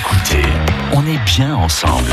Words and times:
écoutez, 0.00 0.42
on 0.94 1.04
est 1.06 1.22
bien 1.24 1.54
ensemble. 1.54 2.12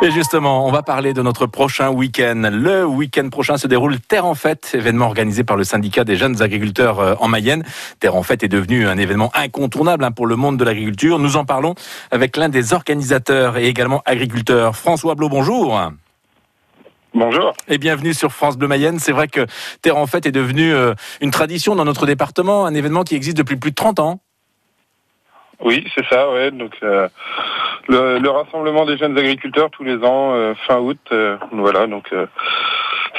Et 0.00 0.10
justement, 0.10 0.66
on 0.66 0.72
va 0.72 0.82
parler 0.82 1.12
de 1.12 1.20
notre 1.20 1.46
prochain 1.46 1.90
week-end. 1.90 2.48
Le 2.50 2.86
week-end 2.86 3.28
prochain 3.28 3.58
se 3.58 3.66
déroule 3.66 4.00
Terre 4.00 4.24
en 4.24 4.34
Fête, 4.34 4.70
événement 4.72 5.06
organisé 5.06 5.44
par 5.44 5.56
le 5.56 5.64
syndicat 5.64 6.04
des 6.04 6.16
jeunes 6.16 6.40
agriculteurs 6.40 7.00
euh, 7.00 7.14
en 7.20 7.28
Mayenne. 7.28 7.62
Terre 8.00 8.16
en 8.16 8.22
Fête 8.22 8.42
est 8.42 8.48
devenu 8.48 8.86
un 8.86 8.96
événement 8.96 9.30
incontournable 9.34 10.04
hein, 10.04 10.12
pour 10.12 10.26
le 10.26 10.36
monde 10.36 10.56
de 10.56 10.64
l'agriculture. 10.64 11.18
Nous 11.18 11.36
en 11.36 11.44
parlons 11.44 11.74
avec 12.10 12.38
l'un 12.38 12.48
des 12.48 12.72
organisateurs 12.72 13.58
et 13.58 13.66
également 13.66 14.02
agriculteurs. 14.06 14.74
François 14.74 15.14
Blo, 15.14 15.28
bonjour. 15.28 15.78
Bonjour. 17.12 17.52
Et 17.68 17.76
bienvenue 17.76 18.14
sur 18.14 18.32
France 18.32 18.56
Bleu 18.56 18.68
Mayenne. 18.68 18.98
C'est 18.98 19.12
vrai 19.12 19.28
que 19.28 19.46
Terre 19.82 19.98
en 19.98 20.06
Fête 20.06 20.24
est 20.24 20.32
devenu 20.32 20.72
euh, 20.72 20.94
une 21.20 21.30
tradition 21.30 21.76
dans 21.76 21.84
notre 21.84 22.06
département, 22.06 22.64
un 22.64 22.74
événement 22.74 23.04
qui 23.04 23.14
existe 23.14 23.36
depuis 23.36 23.56
plus 23.56 23.72
de 23.72 23.76
30 23.76 24.00
ans. 24.00 24.20
Oui, 25.60 25.86
c'est 25.94 26.04
ça, 26.06 26.30
ouais. 26.30 26.50
Donc 26.50 26.72
euh, 26.82 27.08
le, 27.88 28.18
le, 28.18 28.30
rassemblement 28.30 28.84
des 28.84 28.96
jeunes 28.96 29.16
agriculteurs 29.16 29.70
tous 29.70 29.84
les 29.84 29.96
ans, 29.96 30.34
euh, 30.34 30.54
fin 30.66 30.78
août, 30.78 30.98
euh, 31.12 31.36
voilà. 31.52 31.86
Donc 31.86 32.12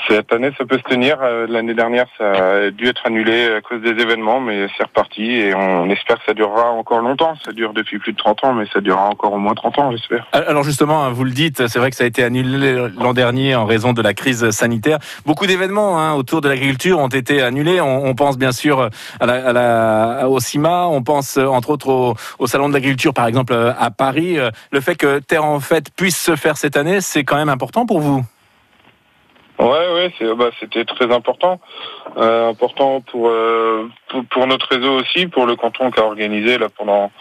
cette 0.08 0.32
année, 0.32 0.52
ça 0.58 0.66
peut 0.66 0.77
se 0.77 0.84
tenir. 0.84 1.18
L'année 1.48 1.73
dernière, 1.73 2.05
ça 2.18 2.32
a 2.32 2.72
dû 2.72 2.88
être 2.88 3.05
annulé 3.05 3.54
à 3.55 3.62
cause 3.62 3.82
des 3.82 4.02
événements, 4.02 4.40
mais 4.40 4.68
c'est 4.77 4.84
reparti 4.84 5.23
et 5.23 5.54
on 5.55 5.90
espère 5.90 6.18
que 6.18 6.26
ça 6.27 6.34
durera 6.34 6.72
encore 6.72 7.00
longtemps. 7.00 7.36
Ça 7.44 7.52
dure 7.52 7.73
depuis 7.73 8.00
plus 8.00 8.13
de 8.13 8.18
30 8.18 8.44
ans, 8.44 8.54
mais 8.54 8.66
ça 8.73 8.82
durera 8.82 9.10
encore 9.10 9.34
au 9.34 9.38
moins 9.38 9.54
30 9.54 9.80
ans, 9.80 9.91
j'espère. 9.91 10.27
Alors 10.32 10.63
justement, 10.63 11.04
hein, 11.04 11.10
vous 11.10 11.23
le 11.23 11.32
dites, 11.32 11.68
c'est 11.68 11.80
vrai 11.80 11.90
que 11.90 11.96
ça 11.96 12.04
a 12.04 12.08
été 12.08 12.23
annulé 12.23 12.90
l'an 12.98 13.13
dernier 13.13 13.55
en 13.55 13.66
raison 13.66 13.94
de 13.94 14.02
la 14.02 14.13
crise 14.13 14.49
sanitaire. 14.52 14.99
Beaucoup 15.26 15.48
d'événements 15.48 15.99
hein, 15.99 16.13
autour 16.13 16.41
de 16.41 16.49
l'agriculture 16.49 16.99
ont 16.99 17.08
été 17.08 17.41
annulés. 17.41 17.82
On, 17.82 18.16
pense 18.16 18.38
bien 18.38 18.54
sûr 18.54 18.90
à 19.20 19.26
la, 19.26 19.49
à 19.49 19.54
la, 19.54 20.30
au 20.30 20.40
CIMA, 20.40 20.88
on 20.88 21.04
pense 21.04 21.38
entre 21.38 21.72
autres 21.72 21.90
au, 21.90 22.16
au 22.40 22.48
salon 22.48 22.70
de 22.70 22.74
l'agriculture, 22.74 23.13
par 23.13 23.27
exemple 23.27 23.54
à 23.54 23.91
Paris. 23.91 24.38
Le 24.72 24.82
fait 24.82 24.96
que 24.96 25.20
Terre 25.20 25.44
en 25.44 25.60
Fête 25.60 25.94
puisse 25.96 26.18
se 26.18 26.35
faire 26.35 26.58
cette 26.58 26.77
année, 26.77 27.02
c'est 27.02 27.24
quand 27.24 27.35
même 27.35 27.49
important 27.49 27.85
pour 27.85 27.99
vous? 27.99 28.24
Ouais, 29.58 29.68
ouais, 29.68 30.14
c'est, 30.18 30.36
bah, 30.36 30.50
c'était 30.60 30.84
très 30.84 31.14
important, 31.14 31.62
euh, 32.18 32.50
important 32.50 33.00
pour, 33.02 33.30
euh, 33.30 33.90
pour, 34.10 34.26
pour 34.26 34.48
notre 34.48 34.68
réseau 34.68 35.00
aussi, 35.00 35.28
pour 35.28 35.46
le 35.46 35.56
canton 35.56 35.92
qui 35.92 36.00
a 36.00 36.04
organisé 36.04 36.58
là 36.58 36.68
pendant 36.70 37.12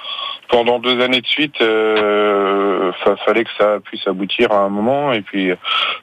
pendant 0.49 0.79
deux 0.79 1.01
années 1.01 1.21
de 1.21 1.27
suite. 1.27 1.61
Euh, 1.61 2.93
fallait 3.25 3.45
que 3.45 3.51
ça 3.57 3.79
puisse 3.83 4.07
aboutir 4.07 4.53
à 4.53 4.59
un 4.59 4.69
moment, 4.69 5.13
et 5.13 5.23
puis 5.23 5.53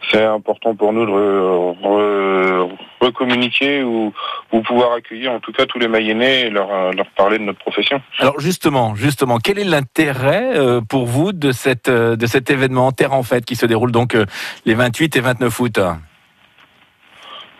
c'est 0.10 0.24
important 0.24 0.74
pour 0.76 0.94
nous 0.94 1.06
de 1.06 1.12
re, 1.12 1.76
re, 1.84 2.70
recommuniquer 3.02 3.84
ou, 3.84 4.14
ou 4.52 4.62
pouvoir 4.62 4.94
accueillir 4.94 5.32
en 5.32 5.40
tout 5.40 5.52
cas 5.52 5.66
tous 5.66 5.80
les 5.80 5.88
Mayennais 5.88 6.42
et 6.42 6.50
leur 6.50 6.94
leur 6.94 7.08
parler 7.18 7.38
de 7.38 7.44
notre 7.44 7.60
profession. 7.60 8.02
Alors 8.20 8.40
justement, 8.40 8.96
justement, 8.96 9.38
quel 9.38 9.60
est 9.60 9.64
l'intérêt 9.66 10.58
euh, 10.58 10.82
pour 10.82 11.06
vous 11.06 11.34
de 11.34 11.52
cette 11.52 11.90
de 11.90 12.26
cet 12.26 12.50
événement 12.50 12.92
Terre 12.92 13.14
en 13.14 13.24
Fête 13.24 13.46
qui 13.46 13.56
se 13.56 13.66
déroule 13.66 13.92
donc 13.92 14.16
euh, 14.16 14.26
les 14.66 14.74
28 14.74 15.16
et 15.18 15.22
29 15.22 15.60
août? 15.60 15.80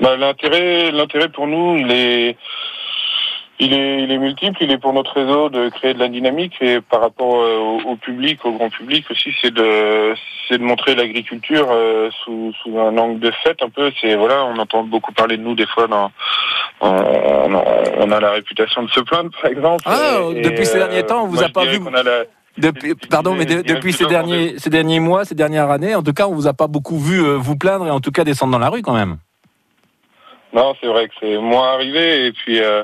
Bah, 0.02 0.18
l'intérêt, 0.18 0.92
l'intérêt 0.92 1.30
pour 1.30 1.46
nous, 1.46 1.78
il 1.78 1.92
est, 1.92 2.36
il 3.60 3.74
est, 3.74 4.04
il 4.04 4.12
est 4.12 4.18
multiple. 4.18 4.58
Il 4.62 4.72
est 4.72 4.80
pour 4.80 4.94
notre 4.94 5.14
réseau 5.14 5.50
de 5.50 5.70
créer 5.70 5.94
de 5.94 6.00
la 6.00 6.08
dynamique 6.08 6.56
et 6.60 6.82
par 6.82 7.02
rapport 7.02 7.36
au, 7.36 7.82
au 7.86 7.96
public, 7.98 8.44
au 8.44 8.52
grand 8.54 8.70
public 8.70 9.06
aussi, 9.12 9.32
c'est 9.42 9.54
de, 9.54 10.16
c'est 10.50 10.58
de 10.58 10.64
montrer 10.64 10.96
l'agriculture 10.96 11.68
euh, 11.72 12.10
sous, 12.24 12.52
sous 12.64 12.80
un 12.80 12.98
angle 12.98 13.20
de 13.20 13.32
fête 13.44 13.62
un 13.62 13.70
peu. 13.70 13.92
C'est 14.02 14.16
voilà, 14.16 14.44
on 14.46 14.58
entend 14.58 14.84
beaucoup 14.84 15.14
parler 15.14 15.38
de 15.38 15.44
nous 15.44 15.54
des 15.54 15.68
fois 15.68 15.88
dans, 15.88 16.12
on, 16.82 17.62
on 18.00 18.12
a 18.12 18.20
la 18.20 18.32
réputation 18.32 18.82
de 18.82 18.90
se 18.90 19.02
plaindre 19.02 19.30
par 19.40 19.52
exemple. 19.52 19.84
Ah, 19.86 20.18
et, 20.36 20.42
depuis 20.42 20.64
et, 20.64 20.66
ces 20.66 20.80
derniers 20.80 21.04
temps, 21.04 21.26
on 21.26 21.28
vous 21.28 21.44
a 21.44 21.50
pas 21.50 21.66
vu. 21.66 21.80
Depuis, 22.58 22.96
pardon, 23.10 23.34
mais 23.34 23.46
de, 23.46 23.62
depuis 23.62 23.94
ces 23.94 24.06
derniers, 24.08 24.56
ces 24.58 24.70
derniers 24.70 25.00
mois, 25.00 25.24
ces 25.24 25.36
dernières 25.36 25.70
années, 25.70 25.96
en 25.96 26.04
tout 26.04 26.12
cas, 26.12 26.28
on 26.28 26.34
vous 26.34 26.48
a 26.48 26.54
pas 26.54 26.68
beaucoup 26.68 27.00
vu 27.00 27.24
euh, 27.24 27.38
vous 27.38 27.56
plaindre 27.56 27.88
et 27.88 27.92
en 27.92 28.02
tout 28.02 28.12
cas 28.12 28.26
descendre 28.26 28.52
dans 28.52 28.60
la 28.60 28.70
rue 28.70 28.82
quand 28.82 28.94
même. 28.94 29.18
Non, 30.54 30.76
c'est 30.82 30.88
vrai 30.88 31.08
que 31.08 31.14
c'est 31.20 31.38
moins 31.38 31.74
arrivé 31.74 32.26
et 32.26 32.32
puis 32.32 32.62
euh, 32.62 32.84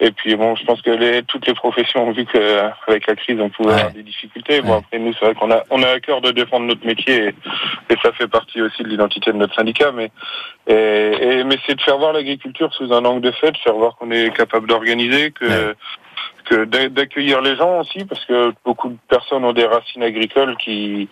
et 0.00 0.10
puis 0.10 0.36
bon, 0.36 0.56
je 0.56 0.64
pense 0.64 0.80
que 0.80 0.90
les, 0.90 1.22
toutes 1.22 1.46
les 1.46 1.54
professions 1.54 2.08
ont 2.08 2.12
vu 2.12 2.24
que 2.24 2.62
avec 2.86 3.06
la 3.06 3.14
crise, 3.14 3.38
on 3.40 3.50
pouvait 3.50 3.68
ouais. 3.68 3.74
avoir 3.74 3.92
des 3.92 4.02
difficultés. 4.02 4.62
Bon, 4.62 4.70
ouais. 4.70 4.78
après 4.78 4.98
nous, 4.98 5.12
c'est 5.14 5.24
vrai 5.24 5.34
qu'on 5.34 5.50
a 5.50 5.62
on 5.70 5.82
a 5.82 5.88
à 5.88 6.00
cœur 6.00 6.20
de 6.20 6.30
défendre 6.30 6.66
notre 6.66 6.86
métier 6.86 7.28
et, 7.28 7.34
et 7.90 7.96
ça 8.02 8.12
fait 8.12 8.28
partie 8.28 8.62
aussi 8.62 8.82
de 8.82 8.88
l'identité 8.88 9.32
de 9.32 9.36
notre 9.36 9.54
syndicat. 9.54 9.92
Mais 9.92 10.10
et, 10.66 11.38
et 11.40 11.44
mais 11.44 11.58
c'est 11.66 11.74
de 11.74 11.82
faire 11.82 11.98
voir 11.98 12.12
l'agriculture 12.12 12.72
sous 12.74 12.92
un 12.92 13.04
angle 13.04 13.20
de 13.20 13.32
fête, 13.32 13.56
faire 13.58 13.74
voir 13.74 13.96
qu'on 13.96 14.10
est 14.10 14.34
capable 14.34 14.66
d'organiser, 14.66 15.30
que 15.30 15.44
ouais 15.44 15.74
que 16.44 16.64
d'accueillir 16.88 17.40
les 17.40 17.56
gens 17.56 17.80
aussi 17.80 18.04
parce 18.04 18.24
que 18.24 18.52
beaucoup 18.64 18.88
de 18.88 18.96
personnes 19.08 19.44
ont 19.44 19.52
des 19.52 19.66
racines 19.66 20.02
agricoles 20.02 20.56
qui 20.56 21.08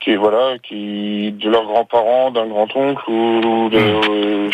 qui 0.00 0.16
voilà 0.16 0.58
qui 0.62 1.32
de 1.32 1.50
leurs 1.50 1.64
grands-parents 1.64 2.30
d'un 2.30 2.46
grand-oncle 2.46 3.10
ou 3.10 3.68
de, 3.68 3.78
euh, 3.78 4.50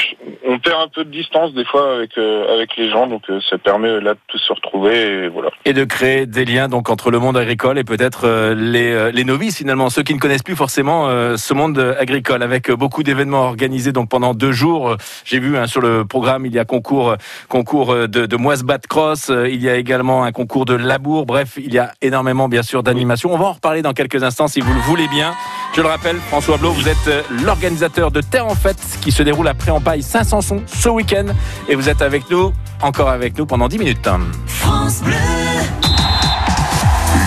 on 0.46 0.58
perd 0.58 0.80
un 0.80 0.88
peu 0.88 1.04
de 1.04 1.10
distance 1.10 1.54
des 1.54 1.64
fois 1.64 1.94
avec 1.94 2.18
euh, 2.18 2.52
avec 2.52 2.76
les 2.76 2.90
gens 2.90 3.06
donc 3.06 3.22
euh, 3.30 3.40
ça 3.48 3.56
permet 3.58 4.00
là 4.00 4.14
de 4.14 4.18
tous 4.26 4.38
se 4.38 4.52
retrouver 4.52 5.24
et 5.24 5.28
voilà. 5.28 5.50
Et 5.64 5.72
de 5.72 5.84
créer 5.84 6.26
des 6.26 6.44
liens 6.44 6.68
donc 6.68 6.90
entre 6.90 7.10
le 7.10 7.18
monde 7.18 7.36
agricole 7.36 7.78
et 7.78 7.84
peut-être 7.84 8.22
euh, 8.24 8.54
les 8.54 9.12
les 9.12 9.24
novices 9.24 9.58
finalement 9.58 9.88
ceux 9.88 10.02
qui 10.02 10.14
ne 10.14 10.18
connaissent 10.18 10.42
plus 10.42 10.56
forcément 10.56 11.06
ce 11.36 11.54
monde 11.54 11.78
agricole. 11.98 12.42
Avec 12.42 12.70
beaucoup 12.70 13.02
d'événements 13.02 13.42
organisés 13.42 13.92
donc 13.92 14.08
pendant 14.08 14.34
deux 14.34 14.52
jours 14.52 14.96
j'ai 15.24 15.38
vu 15.38 15.56
hein, 15.56 15.66
sur 15.66 15.80
le 15.80 16.04
programme 16.04 16.46
il 16.46 16.54
y 16.54 16.58
a 16.58 16.64
concours 16.64 17.16
concours 17.48 17.94
de, 17.94 18.26
de 18.26 18.36
moise 18.36 18.62
bat 18.62 18.78
cross 18.78 19.30
il 19.30 19.62
y 19.62 19.68
a 19.68 19.76
également 19.76 19.95
également 19.96 20.24
un 20.24 20.32
concours 20.32 20.66
de 20.66 20.74
labour. 20.74 21.24
Bref, 21.24 21.54
il 21.56 21.72
y 21.72 21.78
a 21.78 21.92
énormément, 22.02 22.50
bien 22.50 22.62
sûr, 22.62 22.82
d'animation. 22.82 23.32
On 23.32 23.38
va 23.38 23.46
en 23.46 23.52
reparler 23.52 23.80
dans 23.80 23.94
quelques 23.94 24.22
instants 24.22 24.46
si 24.46 24.60
vous 24.60 24.74
le 24.74 24.80
voulez 24.80 25.08
bien. 25.08 25.32
Je 25.74 25.80
le 25.80 25.88
rappelle, 25.88 26.16
François 26.28 26.58
Blo, 26.58 26.70
vous 26.72 26.86
êtes 26.86 27.24
l'organisateur 27.42 28.10
de 28.10 28.20
Terre 28.20 28.46
en 28.46 28.54
Fête 28.54 28.76
qui 29.00 29.10
se 29.10 29.22
déroule 29.22 29.48
après 29.48 29.70
en 29.70 29.80
paille 29.80 30.02
Saint-Sanson 30.02 30.62
ce 30.66 30.90
week-end. 30.90 31.28
Et 31.70 31.74
vous 31.74 31.88
êtes 31.88 32.02
avec 32.02 32.30
nous, 32.30 32.52
encore 32.82 33.08
avec 33.08 33.38
nous 33.38 33.46
pendant 33.46 33.68
10 33.68 33.78
minutes. 33.78 34.08
France 34.46 35.00
Bleu. 35.02 35.14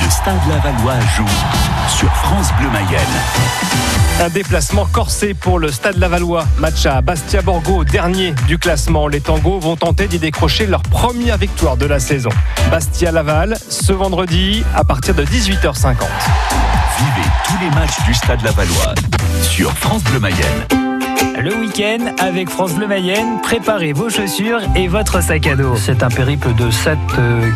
Le 0.03 0.09
Stade 0.11 0.39
Lavallois 0.47 0.99
joue 1.17 1.25
sur 1.87 2.09
France 2.17 2.49
Bleu 2.59 2.69
Mayenne. 2.69 3.88
Un 4.21 4.27
déplacement 4.27 4.85
corsé 4.85 5.33
pour 5.33 5.59
le 5.59 5.71
Stade 5.71 5.97
Lavallois. 5.97 6.45
Match 6.57 6.85
à 6.85 7.01
Bastia 7.01 7.41
Borgo, 7.41 7.85
dernier 7.85 8.33
du 8.47 8.57
classement. 8.57 9.07
Les 9.07 9.21
Tangos 9.21 9.59
vont 9.59 9.77
tenter 9.77 10.07
d'y 10.07 10.19
décrocher 10.19 10.67
leur 10.67 10.81
première 10.81 11.37
victoire 11.37 11.77
de 11.77 11.85
la 11.85 11.99
saison. 11.99 12.29
Bastia 12.69 13.13
Laval, 13.13 13.57
ce 13.69 13.93
vendredi 13.93 14.63
à 14.75 14.83
partir 14.83 15.15
de 15.15 15.23
18h50. 15.23 15.95
Vivez 16.97 17.27
tous 17.45 17.63
les 17.63 17.69
matchs 17.69 18.03
du 18.05 18.13
Stade 18.13 18.41
Lavallois 18.43 18.93
sur 19.41 19.71
France 19.71 20.03
Bleu 20.03 20.19
Mayenne. 20.19 20.88
Le 21.41 21.55
week-end 21.55 22.13
avec 22.19 22.49
France 22.49 22.73
Bleu 22.73 22.87
Mayenne, 22.87 23.39
préparez 23.41 23.93
vos 23.93 24.09
chaussures 24.09 24.59
et 24.75 24.87
votre 24.87 25.21
sac 25.21 25.47
à 25.47 25.55
dos. 25.55 25.75
C'est 25.75 26.03
un 26.03 26.09
périple 26.09 26.53
de 26.53 26.69
7 26.69 26.97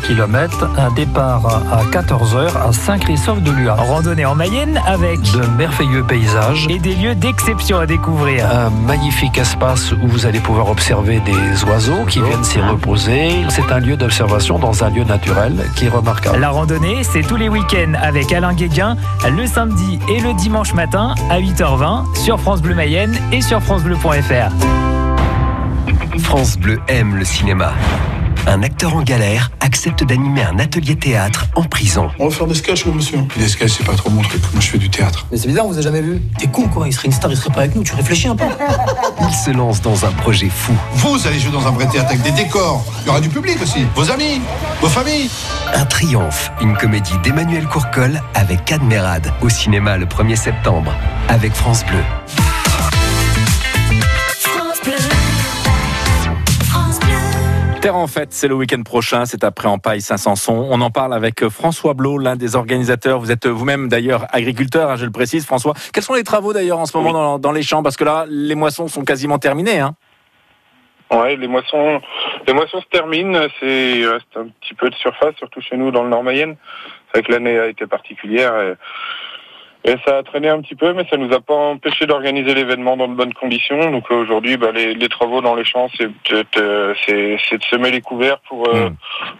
km, 0.05 0.69
un 0.77 0.91
départ 0.91 1.63
à 1.71 1.83
14h 1.85 2.57
à 2.57 2.71
Saint-Christophe-de-Lua. 2.71 3.75
Randonnée 3.75 4.25
en 4.25 4.35
Mayenne 4.35 4.81
avec 4.85 5.21
de 5.21 5.45
merveilleux 5.57 6.03
paysages 6.03 6.67
et 6.69 6.79
des 6.79 6.95
lieux 6.95 7.15
d'exception 7.15 7.77
à 7.79 7.85
découvrir. 7.85 8.45
Un 8.49 8.69
magnifique 8.69 9.37
espace 9.37 9.91
où 9.91 10.07
vous 10.07 10.25
allez 10.25 10.39
pouvoir 10.39 10.69
observer 10.69 11.21
des 11.21 11.63
oiseaux 11.65 12.05
qui 12.05 12.21
viennent 12.21 12.43
s'y 12.43 12.59
reposer. 12.59 13.31
C'est 13.49 13.71
un 13.71 13.79
lieu 13.79 13.97
d'observation 13.97 14.59
dans 14.59 14.83
un 14.83 14.89
lieu 14.89 15.03
naturel 15.03 15.69
qui 15.75 15.85
est 15.85 15.89
remarquable. 15.89 16.39
La 16.39 16.49
randonnée, 16.49 17.03
c'est 17.03 17.21
tous 17.21 17.37
les 17.37 17.49
week-ends 17.49 17.93
avec 18.01 18.31
Alain 18.31 18.53
Guéguin, 18.53 18.95
le 19.29 19.45
samedi 19.45 19.99
et 20.09 20.19
le 20.21 20.33
dimanche 20.33 20.73
matin 20.73 21.15
à 21.29 21.39
8h20 21.39 22.15
sur 22.15 22.39
France 22.39 22.61
Bleu 22.61 22.75
Mayenne 22.75 23.17
et 23.31 23.41
sur 23.41 23.52
francebleu.fr. 23.61 24.51
France 26.19 26.57
Bleu 26.57 26.79
aime 26.87 27.15
le 27.15 27.25
cinéma. 27.25 27.73
Un 28.45 28.61
acteur 28.61 28.93
en 28.95 29.01
galère 29.01 29.51
accepte 29.61 30.03
d'animer 30.03 30.43
un 30.43 30.59
atelier 30.59 30.97
théâtre 30.97 31.45
en 31.55 31.63
prison. 31.63 32.09
On 32.19 32.27
va 32.27 32.35
faire 32.35 32.45
des 32.45 32.55
sketchs, 32.55 32.85
monsieur. 32.85 33.19
Des 33.37 33.47
sketchs, 33.47 33.75
c'est 33.77 33.85
pas 33.85 33.95
trop 33.95 34.09
mon 34.09 34.21
truc. 34.21 34.41
Moi, 34.51 34.61
je 34.61 34.67
fais 34.67 34.77
du 34.77 34.89
théâtre. 34.89 35.25
Mais 35.31 35.37
c'est 35.37 35.47
bizarre, 35.47 35.65
on 35.65 35.69
vous 35.69 35.77
a 35.77 35.81
jamais 35.81 36.01
vu. 36.01 36.21
T'es 36.37 36.47
con, 36.47 36.67
quoi. 36.67 36.87
Il 36.87 36.93
serait 36.93 37.07
une 37.07 37.13
star, 37.13 37.31
il 37.31 37.37
serait 37.37 37.53
pas 37.53 37.61
avec 37.61 37.75
nous. 37.75 37.83
Tu 37.83 37.95
réfléchis 37.95 38.27
un 38.27 38.35
peu. 38.35 38.45
Il 39.29 39.33
se 39.33 39.51
lance 39.51 39.81
dans 39.81 40.05
un 40.05 40.11
projet 40.11 40.49
fou. 40.49 40.73
Vous 40.95 41.25
allez 41.25 41.39
jouer 41.39 41.53
dans 41.53 41.65
un 41.65 41.71
vrai 41.71 41.87
théâtre 41.87 42.09
avec 42.09 42.21
des 42.21 42.31
décors. 42.31 42.83
Il 43.01 43.07
y 43.07 43.09
aura 43.09 43.21
du 43.21 43.29
public 43.29 43.57
aussi. 43.61 43.85
Vos 43.95 44.11
amis, 44.11 44.41
vos 44.81 44.89
familles. 44.89 45.29
Un 45.73 45.85
triomphe. 45.85 46.51
Une 46.61 46.75
comédie 46.75 47.17
d'Emmanuel 47.23 47.65
Courcol 47.67 48.21
avec 48.33 48.65
Cadmerade. 48.65 49.31
Au 49.41 49.47
cinéma 49.47 49.97
le 49.97 50.05
1er 50.05 50.35
septembre. 50.35 50.93
Avec 51.29 51.53
France 51.53 51.85
Bleu. 51.85 52.42
Terre 57.83 57.97
en 57.97 58.07
fête, 58.07 58.31
c'est 58.31 58.47
le 58.47 58.55
week-end 58.55 58.81
prochain, 58.83 59.25
c'est 59.25 59.43
après 59.43 59.67
en 59.67 59.77
paille 59.77 59.99
Saint-Sanson. 59.99 60.69
On 60.71 60.79
en 60.79 60.89
parle 60.89 61.13
avec 61.13 61.49
François 61.49 61.93
Blot, 61.93 62.17
l'un 62.17 62.37
des 62.37 62.55
organisateurs. 62.55 63.19
Vous 63.19 63.29
êtes 63.29 63.45
vous-même 63.45 63.89
d'ailleurs 63.89 64.25
agriculteur, 64.31 64.89
hein, 64.89 64.95
je 64.95 65.03
le 65.03 65.11
précise, 65.11 65.45
François. 65.45 65.73
Quels 65.93 66.01
sont 66.01 66.13
les 66.13 66.23
travaux 66.23 66.53
d'ailleurs 66.53 66.79
en 66.79 66.85
ce 66.85 66.95
moment 66.95 67.09
oui. 67.09 67.13
dans, 67.15 67.39
dans, 67.39 67.51
les 67.51 67.61
champs? 67.61 67.83
Parce 67.83 67.97
que 67.97 68.05
là, 68.05 68.23
les 68.29 68.55
moissons 68.55 68.87
sont 68.87 69.03
quasiment 69.03 69.37
terminées. 69.37 69.81
Hein 69.81 69.95
Ouais, 71.11 71.35
les 71.35 71.49
moissons, 71.49 72.01
les 72.47 72.53
moissons 72.53 72.79
se 72.79 72.87
terminent. 72.87 73.37
C'est 73.59 74.05
un 74.05 74.47
petit 74.61 74.75
peu 74.75 74.89
de 74.89 74.95
surface, 74.95 75.35
surtout 75.35 75.59
chez 75.59 75.75
nous 75.75 75.91
dans 75.91 76.03
le 76.03 76.09
Nord 76.09 76.23
Mayenne. 76.23 76.55
c'est 77.13 77.21
que 77.21 77.33
l'année 77.33 77.59
a 77.59 77.67
été 77.67 77.85
particulière. 77.85 78.57
Et, 78.61 78.75
et 79.85 79.95
ça 80.05 80.17
a 80.17 80.23
traîné 80.23 80.47
un 80.49 80.61
petit 80.61 80.75
peu, 80.75 80.93
mais 80.93 81.05
ça 81.09 81.17
nous 81.17 81.33
a 81.33 81.41
pas 81.41 81.53
empêché 81.53 82.05
d'organiser 82.05 82.53
l'événement 82.53 82.95
dans 82.95 83.07
de 83.07 83.15
bonnes 83.15 83.33
conditions. 83.33 83.91
Donc 83.91 84.05
euh, 84.11 84.15
aujourd'hui, 84.15 84.55
bah, 84.55 84.71
les, 84.73 84.93
les, 84.93 85.09
travaux 85.09 85.41
dans 85.41 85.55
les 85.55 85.65
champs, 85.65 85.89
c'est 85.97 86.07
de, 86.07 86.45
de 86.55 86.95
semer 87.69 87.91
les 87.91 88.01
couverts 88.01 88.39
pour 88.47 88.67
euh, 88.69 88.89
mm. 88.89 88.95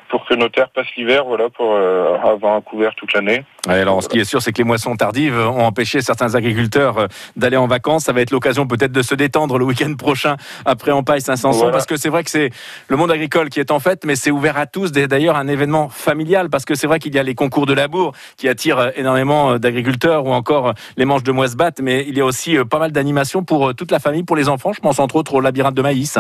pour 0.10 0.25
que 0.25 0.34
nos 0.34 0.50
terres 0.50 0.69
passent 0.69 0.94
l'hiver, 0.98 1.24
voilà, 1.25 1.50
pour 1.50 1.74
euh, 1.74 2.18
avoir 2.18 2.56
un 2.56 2.62
couvert 2.62 2.94
toute 2.95 3.13
l'année. 3.13 3.45
Ouais, 3.68 3.80
alors, 3.80 4.04
ce 4.04 4.10
qui 4.10 4.19
est 4.19 4.25
sûr, 4.25 4.42
c'est 4.42 4.51
que 4.51 4.57
les 4.57 4.66
moissons 4.66 4.95
tardives 4.98 5.40
ont 5.40 5.66
empêché 5.66 6.01
certains 6.01 6.36
agriculteurs 6.36 6.98
euh, 6.98 7.07
d'aller 7.38 7.56
en 7.56 7.68
vacances. 7.68 8.04
Ça 8.04 8.12
va 8.12 8.19
être 8.19 8.31
l'occasion 8.31 8.68
peut-être 8.68 8.92
de 8.92 9.01
se 9.01 9.16
détendre 9.16 9.57
le 9.57 9.63
week-end 9.63 9.94
prochain 9.98 10.36
après 10.66 10.92
Empaille 10.92 11.22
500 11.22 11.51
voilà. 11.51 11.72
parce 11.72 11.86
que 11.86 11.96
c'est 11.96 12.10
vrai 12.10 12.24
que 12.25 12.30
c'est 12.30 12.50
le 12.89 12.98
monde 12.98 13.12
agricole 13.12 13.50
qui 13.50 13.62
est 13.62 13.72
en 13.72 13.80
fête, 13.80 14.04
mais 14.04 14.18
c'est 14.18 14.31
ouvert 14.31 14.57
à 14.57 14.66
tous. 14.66 14.92
D'ailleurs, 14.92 15.38
un 15.38 15.48
événement 15.48 15.88
familial 15.88 16.50
parce 16.50 16.66
que 16.66 16.75
c'est 16.75 16.88
vrai 16.88 17.00
qu'il 17.00 17.16
y 17.16 17.19
a 17.19 17.24
les 17.24 17.36
concours 17.36 17.66
de 17.66 17.74
labour 17.74 18.12
qui 18.36 18.50
attirent 18.50 18.92
énormément 18.98 19.57
d'agriculteurs 19.57 20.25
encore 20.34 20.70
euh, 20.70 20.74
les 20.98 21.06
manches 21.06 21.24
de 21.24 21.32
Moisbat, 21.32 21.72
mais 21.82 22.06
il 22.08 22.18
y 22.18 22.22
a 22.22 22.26
aussi 22.26 22.58
euh, 22.58 22.66
pas 22.66 22.80
mal 22.80 22.92
d'animations 22.92 23.44
pour 23.44 23.70
euh, 23.70 23.74
toute 23.74 23.92
la 23.92 24.00
famille, 24.00 24.24
pour 24.24 24.36
les 24.36 24.50
enfants. 24.50 24.74
Je 24.74 24.82
pense 24.82 25.00
entre 25.00 25.16
autres 25.16 25.36
au 25.36 25.42
labyrinthe 25.42 25.76
de 25.76 25.82
maïs. 25.82 26.18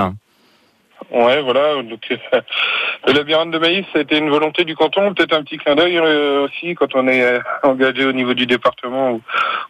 Ouais, 1.11 1.41
voilà. 1.41 1.81
Donc, 1.83 2.07
le 3.05 3.13
labyrinthe 3.13 3.51
de 3.51 3.57
maïs, 3.57 3.85
été 3.95 4.17
une 4.17 4.29
volonté 4.29 4.63
du 4.63 4.75
canton, 4.75 5.13
peut-être 5.13 5.35
un 5.35 5.43
petit 5.43 5.57
clin 5.57 5.75
d'œil 5.75 5.99
aussi 5.99 6.75
quand 6.75 6.95
on 6.95 7.07
est 7.07 7.39
engagé 7.63 8.05
au 8.05 8.13
niveau 8.13 8.33
du 8.33 8.45
département 8.45 9.11
où, 9.11 9.21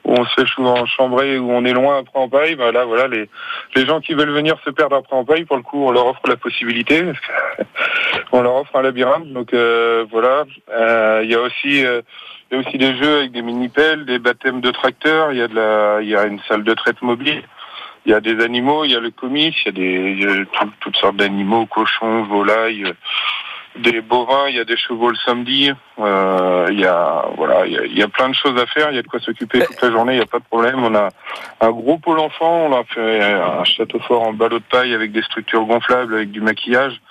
on 0.06 0.26
se 0.26 0.34
fait 0.34 0.48
souvent 0.48 0.86
chambrer, 0.86 1.40
où 1.40 1.52
on 1.52 1.66
est 1.66 1.74
loin 1.74 2.00
après 2.00 2.20
en 2.20 2.30
paille. 2.30 2.56
Ben 2.56 2.72
là, 2.72 2.86
voilà, 2.86 3.08
les, 3.08 3.30
les 3.76 3.86
gens 3.86 4.00
qui 4.00 4.14
veulent 4.14 4.32
venir 4.32 4.56
se 4.64 4.70
perdre 4.70 4.96
après 4.96 5.16
en 5.16 5.26
paille, 5.26 5.46
pour 5.46 5.58
le 5.58 5.64
coup, 5.64 5.86
on 5.86 5.92
leur 5.92 6.08
offre 6.08 6.22
la 6.28 6.36
possibilité. 6.36 7.04
on 8.32 8.42
leur 8.42 8.56
offre 8.56 8.76
un 8.76 8.82
labyrinthe. 8.82 9.32
Donc 9.32 9.54
euh, 9.54 10.06
voilà. 10.12 10.44
Il 11.24 11.30
y 11.30 11.36
a 11.36 11.42
aussi 11.42 11.84
il 12.54 12.62
y 12.62 12.64
a 12.64 12.68
aussi 12.68 12.78
des 12.78 12.96
jeux 12.96 13.18
avec 13.18 13.32
des 13.32 13.42
mini-pelles, 13.42 14.06
des 14.06 14.20
baptêmes 14.20 14.62
de 14.62 14.70
tracteurs, 14.70 15.32
il 15.32 15.40
y 15.40 15.42
a 15.42 15.48
de 15.48 15.56
la, 15.56 16.02
il 16.02 16.08
y 16.08 16.16
a 16.16 16.26
une 16.26 16.40
salle 16.48 16.64
de 16.64 16.74
traite 16.76 17.02
mobile, 17.02 17.42
il 18.06 18.12
y 18.12 18.14
a 18.14 18.22
des 18.22 18.44
animaux, 18.44 18.86
il 18.86 18.92
y 18.92 18.96
a 18.96 19.00
le 19.00 19.10
comice, 19.10 19.56
il 19.64 19.66
y 19.66 19.70
a 19.70 19.72
des, 19.72 20.12
il 20.12 20.22
y 20.22 20.26
a 20.28 20.46
toutes 20.80 20.96
sortes 20.98 21.16
d'animaux, 21.16 21.66
cochons, 21.66 22.24
volailles, 22.26 22.94
des 23.76 24.02
bovins, 24.02 24.48
il 24.50 24.56
y 24.56 24.60
a 24.60 24.66
des 24.66 24.78
chevaux 24.78 25.10
le 25.10 25.16
samedi, 25.26 25.72
euh, 26.00 26.68
il 26.70 26.80
y 26.80 26.86
a, 26.86 27.26
voilà, 27.36 27.66
il 27.66 27.74
y 27.74 27.78
a, 27.78 27.86
il 27.86 27.98
y 27.98 28.04
a, 28.04 28.08
plein 28.08 28.30
de 28.30 28.36
choses 28.36 28.60
à 28.62 28.66
faire, 28.68 28.92
il 28.92 28.96
y 28.96 29.00
a 29.00 29.02
de 29.02 29.08
quoi 29.08 29.20
s'occuper 29.20 29.66
toute 29.66 29.82
la 29.82 29.92
journée, 29.92 30.14
il 30.14 30.18
n'y 30.18 30.24
a 30.24 30.28
pas 30.28 30.40
de 30.40 30.44
problème. 30.44 30.84
On 30.84 30.94
a 30.96 31.10
un 31.62 31.72
gros 31.72 31.98
pôle 31.98 32.20
enfant, 32.20 32.68
on 32.68 32.74
a 32.74 32.84
fait 32.84 33.24
un 33.24 33.64
château 33.64 34.00
fort 34.00 34.24
en 34.24 34.34
ballot 34.34 34.60
de 34.60 34.64
paille 34.70 34.94
avec 34.94 35.12
des 35.12 35.24
structures 35.24 35.66
gonflables, 35.66 36.14
avec 36.14 36.32
du 36.32 36.42
maquillage. 36.42 37.02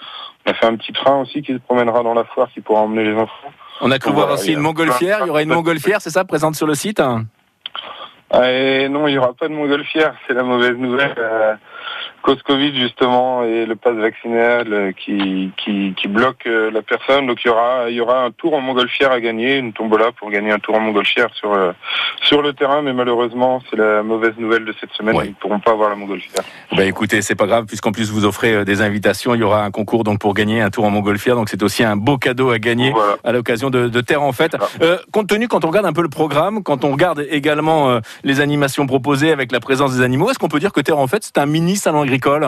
On 0.47 0.51
a 0.51 0.55
fait 0.55 0.67
un 0.67 0.77
petit 0.77 0.93
train 0.93 1.21
aussi 1.21 1.43
qui 1.43 1.53
se 1.53 1.59
promènera 1.59 2.03
dans 2.03 2.15
la 2.15 2.25
foire 2.25 2.49
qui 2.53 2.61
pourra 2.61 2.81
emmener 2.81 3.05
les 3.05 3.15
enfants. 3.15 3.53
On 3.81 3.91
a 3.91 3.99
cru 3.99 4.13
voir 4.13 4.31
aussi 4.33 4.53
une 4.53 4.61
montgolfière. 4.61 5.19
Il 5.23 5.27
y 5.27 5.31
aura 5.31 5.43
une 5.43 5.49
montgolfière, 5.49 6.01
c'est 6.01 6.11
ça, 6.11 6.25
présente 6.25 6.55
sur 6.55 6.67
le 6.67 6.75
site? 6.75 7.01
Euh, 8.35 8.89
Non, 8.89 9.09
il 9.09 9.13
n'y 9.13 9.19
aura 9.19 9.35
pas 9.35 9.49
de 9.49 9.55
montgolfière. 9.55 10.15
C'est 10.27 10.35
la 10.35 10.43
mauvaise 10.43 10.77
nouvelle. 10.77 11.15
Euh, 11.19 11.55
cause 12.23 12.43
Covid 12.43 12.75
justement 12.75 13.45
et 13.45 13.67
le 13.67 13.77
pass 13.77 13.95
vaccinal 13.95 14.73
euh, 14.73 14.93
qui, 14.93 15.51
qui, 15.57 15.95
qui 15.97 16.09
bloque 16.09 16.47
euh, 16.47 16.71
la 16.71 16.83
personne. 16.83 17.27
Donc 17.27 17.45
il 17.45 17.49
y 17.49 17.51
aura 17.51 17.91
il 17.91 17.97
y 17.97 18.01
aura 18.01 18.25
un 18.25 18.31
tour 18.31 18.55
en 18.55 18.61
montgolfière 18.61 19.13
à 19.13 19.21
gagner, 19.21 19.59
une 19.59 19.73
tombola 19.73 20.13
pour 20.13 20.31
gagner 20.31 20.53
un 20.53 20.59
tour 20.59 20.75
en 20.77 20.81
montgolfière 20.81 21.29
sur 21.35 21.53
euh, 21.53 21.73
sur 22.23 22.43
le 22.43 22.53
terrain, 22.53 22.83
mais 22.83 22.93
malheureusement 22.93 23.63
c'est 23.69 23.77
la 23.77 24.03
mauvaise 24.03 24.35
nouvelle 24.39 24.65
de 24.65 24.75
cette 24.81 24.93
semaine. 24.93 25.17
Ouais. 25.17 25.27
Ils 25.27 25.31
ne 25.31 25.35
pourront 25.35 25.61
pas 25.61 25.73
avoir 25.73 25.91
la 25.91 25.97
montgolfière. 25.97 26.45
Bah 26.77 26.85
écoutez, 26.85 27.23
c'est 27.23 27.35
pas 27.35 27.47
grave 27.47 27.67
puisqu'en 27.67 27.93
plus 27.93 28.11
vous 28.11 28.25
offrez 28.25 28.65
des 28.65 28.81
invitations. 28.81 29.35
Il 29.35 29.41
y 29.41 29.45
aura 29.45 29.65
un 29.65 29.71
concours 29.71 30.05
donc 30.05 30.19
pour 30.19 30.35
gagner 30.35 30.63
un 30.63 30.71
tour 30.71 30.85
en 30.85 30.91
montgolfière. 30.91 31.37
Donc 31.37 31.49
c'est 31.49 31.63
aussi 31.63 31.83
un 31.83 31.97
beau 31.97 32.19
cadeau 32.19 32.51
à 32.51 32.59
gagner 32.59 32.91
voilà. 32.91 33.17
à 33.25 33.33
l'occasion 33.33 33.71
de, 33.71 33.89
de, 33.89 34.01
Terre 34.01 34.23
en 34.23 34.33
fête. 34.33 34.57
Euh, 34.81 34.99
compte 35.13 35.29
tenu 35.29 35.49
quand 35.49 35.65
on 35.65 35.69
regarde 35.69 35.87
un 35.87 35.93
peu 35.93 36.03
le 36.03 36.09
programme, 36.09 36.63
quand 36.63 36.85
on 36.85 36.93
regarde 36.93 37.27
également 37.31 37.91
euh, 37.91 38.01
les 38.25 38.41
animations 38.41 38.87
proposées 38.87 39.33
avec 39.33 39.53
la 39.53 39.61
présence 39.61 39.97
des 39.97 40.03
animaux, 40.03 40.31
est-ce 40.31 40.39
qu'on 40.39 40.49
peut 40.49 40.61
dire 40.61 40.73
que 40.73 40.81
Terre 40.81 40.99
en 40.99 41.07
fête 41.07 41.25
c'est 41.25 41.39
un 41.39 41.47
mini 41.47 41.77
salon 41.77 42.03
agricole 42.13 42.47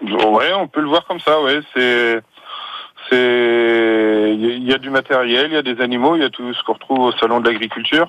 Ouais, 0.00 0.52
on 0.54 0.68
peut 0.68 0.80
le 0.80 0.88
voir 0.88 1.04
comme 1.06 1.18
ça, 1.18 1.40
ouais. 1.40 1.60
C'est, 1.74 2.20
c'est, 3.10 4.36
il 4.38 4.62
y 4.62 4.72
a 4.72 4.78
du 4.78 4.90
matériel, 4.90 5.46
il 5.50 5.54
y 5.54 5.56
a 5.56 5.62
des 5.62 5.80
animaux, 5.80 6.14
il 6.16 6.22
y 6.22 6.24
a 6.24 6.30
tout 6.30 6.52
ce 6.54 6.62
qu'on 6.62 6.74
retrouve 6.74 7.00
au 7.00 7.12
salon 7.12 7.40
de 7.40 7.48
l'agriculture. 7.48 8.08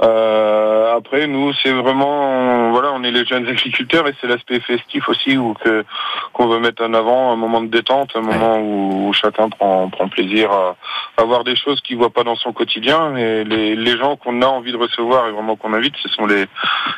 Euh, 0.00 0.96
après, 0.96 1.26
nous, 1.26 1.52
c'est 1.54 1.72
vraiment, 1.72 2.70
voilà, 2.70 2.92
on 2.92 3.02
est 3.02 3.10
les 3.10 3.26
jeunes 3.26 3.48
agriculteurs 3.48 4.06
et 4.06 4.14
c'est 4.20 4.28
l'aspect 4.28 4.60
festif 4.60 5.08
aussi 5.08 5.36
où 5.36 5.54
que 5.54 5.84
qu'on 6.32 6.46
veut 6.46 6.60
mettre 6.60 6.84
en 6.84 6.94
avant 6.94 7.32
un 7.32 7.36
moment 7.36 7.60
de 7.60 7.66
détente, 7.66 8.12
un 8.14 8.20
moment 8.20 8.58
où, 8.58 9.08
où 9.08 9.12
chacun 9.12 9.48
prend 9.48 9.88
prend 9.90 10.08
plaisir 10.08 10.52
à, 10.52 10.76
à 11.18 11.24
voir 11.24 11.42
des 11.42 11.56
choses 11.56 11.80
qu'il 11.80 11.96
voit 11.96 12.10
pas 12.10 12.22
dans 12.22 12.36
son 12.36 12.52
quotidien. 12.52 13.16
Et 13.16 13.42
les, 13.44 13.74
les 13.74 13.98
gens 13.98 14.16
qu'on 14.16 14.40
a 14.40 14.46
envie 14.46 14.70
de 14.70 14.76
recevoir 14.76 15.28
et 15.28 15.32
vraiment 15.32 15.56
qu'on 15.56 15.74
invite, 15.74 15.94
ce 16.02 16.08
sont 16.08 16.26
les 16.26 16.46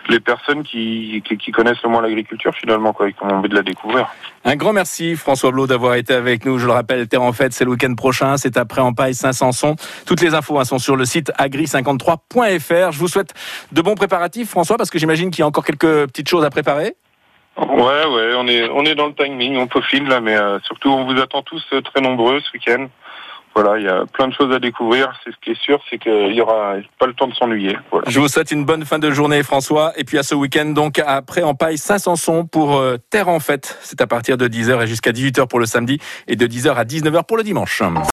les 0.08 0.20
personnes 0.20 0.62
qui 0.62 1.22
qui, 1.26 1.38
qui 1.38 1.50
connaissent 1.50 1.82
le 1.82 1.88
moins 1.88 2.02
l'agriculture 2.02 2.52
finalement, 2.54 2.92
quoi, 2.92 3.08
et 3.08 3.12
qui 3.14 3.22
ont 3.22 3.30
envie 3.30 3.48
de 3.48 3.54
la 3.54 3.62
découvrir. 3.62 4.08
Un 4.44 4.56
grand 4.56 4.72
merci 4.72 5.16
François 5.16 5.50
Blot 5.50 5.66
d'avoir 5.66 5.94
été 5.94 6.12
avec 6.12 6.44
nous. 6.44 6.58
Je 6.58 6.66
le 6.66 6.72
rappelle, 6.72 7.08
Terre 7.08 7.22
en 7.22 7.32
fête, 7.32 7.52
c'est 7.52 7.64
le 7.64 7.70
week-end 7.70 7.94
prochain, 7.94 8.36
c'est 8.36 8.56
après 8.58 8.82
en 8.82 8.92
paille 8.92 9.14
Saint-Sanson. 9.14 9.76
Toutes 10.06 10.20
les 10.20 10.34
infos 10.34 10.58
hein, 10.58 10.64
sont 10.64 10.78
sur 10.78 10.96
le 10.96 11.06
site 11.06 11.32
agri53.fr. 11.38 12.92
Je 12.92 12.98
vous 12.98 13.08
souhaite 13.08 13.32
de 13.72 13.80
bons 13.80 13.94
préparatifs, 13.94 14.50
François, 14.50 14.76
parce 14.76 14.90
que 14.90 14.98
j'imagine 14.98 15.30
qu'il 15.30 15.40
y 15.40 15.44
a 15.44 15.46
encore 15.46 15.64
quelques 15.64 16.06
petites 16.08 16.28
choses 16.28 16.44
à 16.44 16.50
préparer. 16.50 16.94
Ouais, 17.56 18.06
ouais, 18.06 18.32
on 18.36 18.46
est, 18.46 18.68
on 18.70 18.84
est 18.84 18.94
dans 18.94 19.08
le 19.08 19.14
timing, 19.14 19.56
on 19.56 19.66
peaufine 19.66 20.08
là, 20.08 20.20
mais 20.20 20.36
euh, 20.36 20.58
surtout 20.60 20.90
on 20.90 21.04
vous 21.04 21.20
attend 21.20 21.42
tous 21.42 21.62
euh, 21.72 21.80
très 21.80 22.00
nombreux 22.00 22.40
ce 22.40 22.52
week-end. 22.52 22.86
Voilà, 23.62 23.78
il 23.78 23.84
y 23.84 23.88
a 23.88 24.06
plein 24.06 24.26
de 24.26 24.32
choses 24.32 24.54
à 24.54 24.58
découvrir. 24.58 25.12
C'est 25.22 25.32
ce 25.32 25.36
qui 25.42 25.50
est 25.50 25.60
sûr, 25.60 25.78
c'est 25.90 25.98
qu'il 25.98 26.32
y 26.32 26.40
aura 26.40 26.76
pas 26.98 27.06
le 27.06 27.12
temps 27.12 27.28
de 27.28 27.34
s'ennuyer. 27.34 27.76
Voilà. 27.90 28.08
Je 28.08 28.18
vous 28.18 28.28
souhaite 28.28 28.52
une 28.52 28.64
bonne 28.64 28.86
fin 28.86 28.98
de 28.98 29.10
journée, 29.10 29.42
François. 29.42 29.92
Et 29.98 30.04
puis 30.04 30.16
à 30.16 30.22
ce 30.22 30.34
week-end, 30.34 30.64
donc 30.64 30.98
après 30.98 31.42
en 31.42 31.54
paille 31.54 31.76
Saint-Sanson 31.76 32.46
pour 32.46 32.78
euh, 32.78 32.96
Terre 33.10 33.28
en 33.28 33.38
fête. 33.38 33.78
C'est 33.82 34.00
à 34.00 34.06
partir 34.06 34.38
de 34.38 34.48
10h 34.48 34.82
et 34.82 34.86
jusqu'à 34.86 35.12
18h 35.12 35.46
pour 35.46 35.58
le 35.58 35.66
samedi 35.66 35.98
et 36.26 36.36
de 36.36 36.46
10h 36.46 36.72
à 36.74 36.84
19h 36.84 37.24
pour 37.24 37.36
le 37.36 37.42
dimanche. 37.42 37.82